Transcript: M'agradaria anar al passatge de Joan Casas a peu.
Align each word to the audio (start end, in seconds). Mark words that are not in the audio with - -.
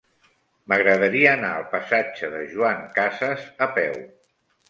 M'agradaria 0.71 1.33
anar 1.33 1.51
al 1.57 1.67
passatge 1.73 2.31
de 2.37 2.41
Joan 2.53 2.81
Casas 2.95 3.47
a 3.67 3.71
peu. 3.79 3.95